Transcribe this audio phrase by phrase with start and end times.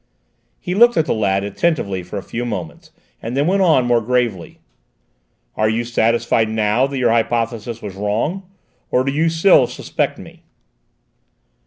[0.59, 2.89] He looked at the lad attentively for a few moments,
[3.21, 4.59] and then went on more gravely:
[5.55, 8.41] "Are you satisfied now that your hypothesis was wrong?
[8.89, 10.41] Or do you still suspect me?"